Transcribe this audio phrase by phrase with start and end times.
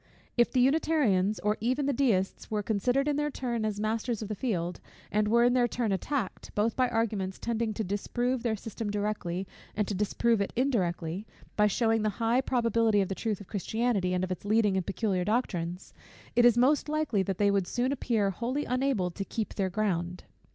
[0.35, 4.29] If the Unitarians, or even the Deists, were considered in their turn as masters of
[4.29, 4.79] the field;
[5.11, 9.45] and were in their turn attacked, both by arguments tending to disprove their system directly,
[9.75, 14.11] and to disprove it indirectly, by shewing the high probability of the truth of Christianity,
[14.15, 15.93] and of its leading and peculiar doctrines,
[16.35, 20.23] it is most likely that they would soon appear wholly unable to keep their ground.